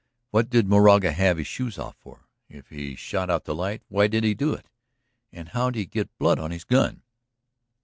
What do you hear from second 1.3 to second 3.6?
his shoes off for? If he shot out the